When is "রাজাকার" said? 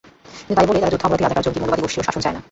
1.23-1.43